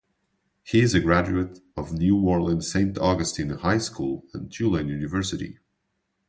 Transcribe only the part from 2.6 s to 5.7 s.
Saint Augustine High School and Tulane University.